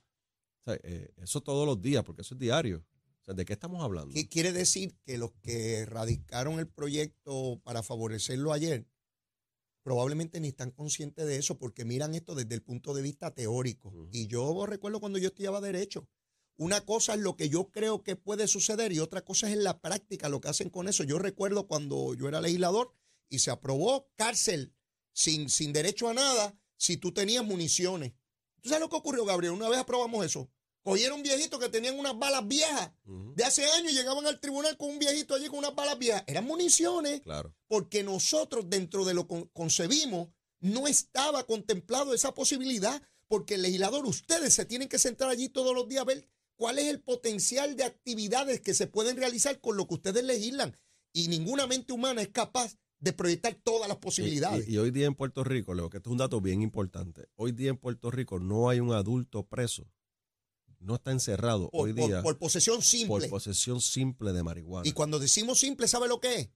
[0.62, 2.86] O sea, eh, eso todos los días, porque eso es diario.
[3.22, 4.14] O sea, ¿de qué estamos hablando?
[4.14, 8.86] ¿Qué quiere decir que los que radicaron el proyecto para favorecerlo ayer
[9.84, 13.92] probablemente ni están conscientes de eso porque miran esto desde el punto de vista teórico?
[14.12, 16.08] Y yo recuerdo cuando yo estudiaba derecho.
[16.58, 19.64] Una cosa es lo que yo creo que puede suceder y otra cosa es en
[19.64, 21.04] la práctica lo que hacen con eso.
[21.06, 22.94] Yo recuerdo cuando yo era legislador
[23.30, 24.74] y se aprobó cárcel
[25.14, 28.14] sin, sin derecho a nada si tú tenías municiones.
[28.62, 29.54] ¿Tú sabes lo que ocurrió, Gabriel?
[29.54, 30.50] Una vez aprobamos eso.
[30.82, 34.90] Cogieron viejitos que tenían unas balas viejas de hace años y llegaban al tribunal con
[34.90, 36.24] un viejito allí con unas balas viejas.
[36.26, 37.54] Eran municiones, Claro.
[37.68, 40.30] porque nosotros dentro de lo que concebimos
[40.62, 45.76] no estaba contemplado esa posibilidad, porque el legislador, ustedes se tienen que sentar allí todos
[45.76, 49.78] los días a ver cuál es el potencial de actividades que se pueden realizar con
[49.78, 50.76] lo que ustedes legislan.
[51.14, 54.68] Y ninguna mente humana es capaz de proyectar todas las posibilidades.
[54.68, 57.30] Y, y hoy día en Puerto Rico, Leo, que esto es un dato bien importante,
[57.36, 59.88] hoy día en Puerto Rico no hay un adulto preso,
[60.80, 63.08] no está encerrado por, hoy día por posesión simple.
[63.08, 64.88] por posesión simple de marihuana.
[64.88, 66.50] Y cuando decimos simple, ¿sabe lo que es?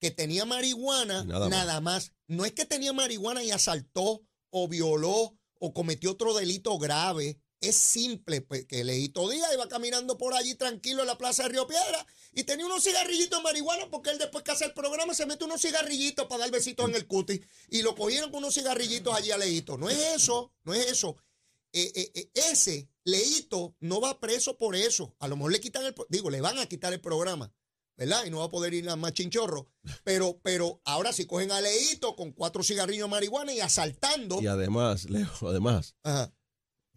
[0.00, 2.06] Que tenía marihuana nada nada, más.
[2.08, 2.12] más.
[2.26, 7.38] No es que tenía marihuana y asaltó o violó o cometió otro delito grave.
[7.60, 11.50] Es simple, pues, que Leito Díaz iba caminando por allí tranquilo en la plaza de
[11.50, 15.12] Río Piedra y tenía unos cigarrillitos de marihuana porque él después que hace el programa
[15.12, 18.54] se mete unos cigarrillitos para dar besitos en el cutis y lo cogieron con unos
[18.54, 19.76] cigarrillitos allí a Leito.
[19.76, 21.16] No es eso, no es eso.
[21.72, 25.14] Eh, eh, eh, ese Leito no va preso por eso.
[25.18, 27.52] A lo mejor le quitan el, digo, le van a quitar el programa,
[27.96, 28.24] ¿verdad?
[28.24, 29.68] Y no va a poder ir a más chinchorro.
[30.02, 34.40] Pero, pero ahora si cogen a Leito con cuatro cigarrillos de marihuana y asaltando.
[34.40, 36.32] Y además, Leo, además, Ajá,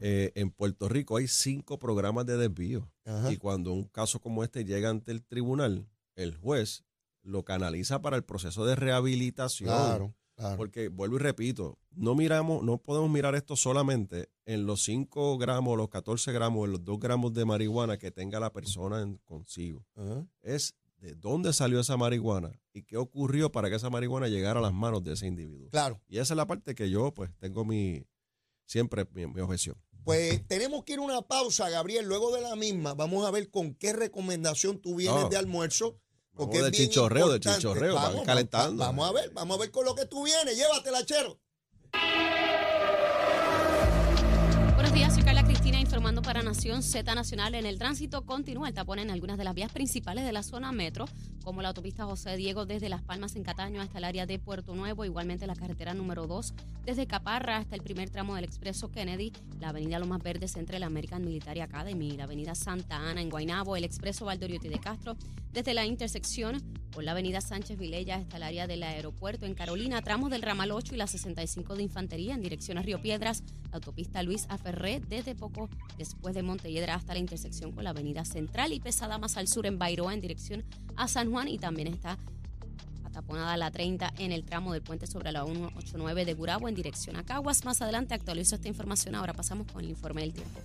[0.05, 2.91] eh, en Puerto Rico hay cinco programas de desvío.
[3.05, 3.31] ajá.
[3.31, 6.83] Y cuando un caso como este llega ante el tribunal, el juez
[7.21, 9.69] lo canaliza para el proceso de rehabilitación.
[9.69, 10.57] Claro, claro.
[10.57, 15.77] Porque, vuelvo y repito, no miramos, no podemos mirar esto solamente en los 5 gramos,
[15.77, 19.85] los 14 gramos, en los 2 gramos de marihuana que tenga la persona en- consigo.
[19.95, 20.27] Ajá.
[20.41, 24.63] Es de dónde salió esa marihuana y qué ocurrió para que esa marihuana llegara a
[24.63, 25.69] las manos de ese individuo.
[25.69, 26.01] Claro.
[26.09, 28.05] Y esa es la parte que yo, pues, tengo mi,
[28.65, 29.75] siempre mi, mi objeción.
[30.03, 32.05] Pues tenemos que ir a una pausa, Gabriel.
[32.05, 35.29] Luego de la misma, vamos a ver con qué recomendación tú vienes No.
[35.29, 35.97] de almuerzo.
[36.35, 37.57] Porque Vamos es bien chichorreo, importante.
[37.57, 38.83] chichorreo, para ir Vamos, calentando.
[38.83, 40.57] Vamos a ver, vamos a ver con lo que tú vienes.
[40.57, 41.39] Llévatela, chero.
[46.53, 47.55] Z Nacional.
[47.55, 50.71] En el tránsito continúa el tapón en algunas de las vías principales de la zona
[50.71, 51.05] metro,
[51.43, 54.75] como la autopista José Diego desde Las Palmas en Cataño hasta el área de Puerto
[54.75, 56.53] Nuevo, igualmente la carretera número 2
[56.85, 60.85] desde Caparra hasta el primer tramo del expreso Kennedy, la avenida Lomas Verdes entre la
[60.85, 65.17] American Military Academy la avenida Santa Ana en Guaynabo, el expreso Valdoriotti de Castro
[65.53, 66.61] desde la intersección
[66.91, 70.71] por la avenida Sánchez Vilella hasta el área del aeropuerto en Carolina, tramos del ramal
[70.71, 74.99] 8 y la 65 de Infantería en dirección a Río Piedras, la autopista Luis Aferré
[74.99, 79.37] desde poco después de Montelledra hasta la intersección con la avenida Central y pesada más
[79.37, 80.63] al sur en Bairoa en dirección
[80.95, 82.17] a San Juan y también está
[83.03, 87.15] ataponada la 30 en el tramo del puente sobre la 189 de Gurabo en dirección
[87.15, 87.63] a Caguas.
[87.63, 89.13] Más adelante actualizo esta información.
[89.13, 90.59] Ahora pasamos con el informe del tiempo.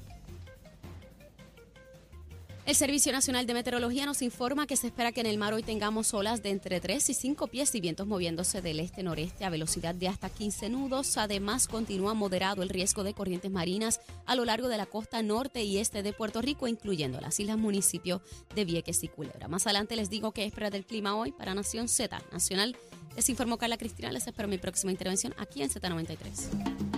[2.68, 5.62] El Servicio Nacional de Meteorología nos informa que se espera que en el mar hoy
[5.62, 9.94] tengamos olas de entre 3 y 5 pies y vientos moviéndose del este-noreste a velocidad
[9.94, 11.16] de hasta 15 nudos.
[11.16, 15.62] Además, continúa moderado el riesgo de corrientes marinas a lo largo de la costa norte
[15.62, 18.20] y este de Puerto Rico, incluyendo las islas municipios
[18.54, 19.48] de Vieques y Culebra.
[19.48, 22.76] Más adelante les digo qué espera del clima hoy para Nación Z Nacional.
[23.16, 24.12] Les informó Carla Cristina.
[24.12, 26.97] Les espero mi próxima intervención aquí en Z93.